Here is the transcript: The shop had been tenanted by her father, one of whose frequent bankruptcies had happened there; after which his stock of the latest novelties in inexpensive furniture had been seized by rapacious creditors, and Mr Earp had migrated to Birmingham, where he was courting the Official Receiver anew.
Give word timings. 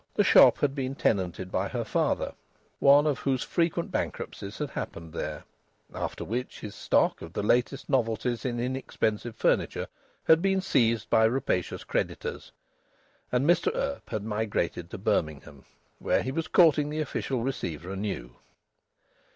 The 0.15 0.23
shop 0.23 0.57
had 0.57 0.73
been 0.73 0.95
tenanted 0.95 1.51
by 1.51 1.67
her 1.67 1.83
father, 1.83 2.33
one 2.79 3.05
of 3.05 3.19
whose 3.19 3.43
frequent 3.43 3.91
bankruptcies 3.91 4.57
had 4.57 4.71
happened 4.71 5.13
there; 5.13 5.43
after 5.93 6.25
which 6.25 6.59
his 6.61 6.73
stock 6.73 7.21
of 7.21 7.33
the 7.33 7.43
latest 7.43 7.87
novelties 7.87 8.43
in 8.43 8.59
inexpensive 8.59 9.35
furniture 9.35 9.85
had 10.23 10.41
been 10.41 10.59
seized 10.59 11.07
by 11.11 11.25
rapacious 11.25 11.83
creditors, 11.83 12.51
and 13.31 13.47
Mr 13.47 13.75
Earp 13.75 14.09
had 14.09 14.23
migrated 14.23 14.89
to 14.89 14.97
Birmingham, 14.97 15.65
where 15.99 16.23
he 16.23 16.31
was 16.31 16.47
courting 16.47 16.89
the 16.89 16.99
Official 16.99 17.43
Receiver 17.43 17.91
anew. 17.91 18.33